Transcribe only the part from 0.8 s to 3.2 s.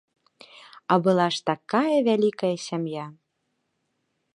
А была ж такая вялікая сям'я!